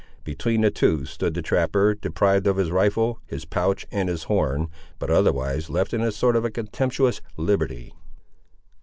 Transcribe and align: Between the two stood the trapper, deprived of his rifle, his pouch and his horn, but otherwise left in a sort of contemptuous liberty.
Between 0.23 0.61
the 0.61 0.71
two 0.71 1.05
stood 1.05 1.35
the 1.35 1.43
trapper, 1.43 1.93
deprived 1.93 2.47
of 2.47 2.57
his 2.57 2.71
rifle, 2.71 3.19
his 3.27 3.45
pouch 3.45 3.85
and 3.91 4.09
his 4.09 4.23
horn, 4.23 4.67
but 4.97 5.11
otherwise 5.11 5.69
left 5.69 5.93
in 5.93 6.01
a 6.01 6.11
sort 6.11 6.35
of 6.35 6.51
contemptuous 6.53 7.21
liberty. 7.37 7.93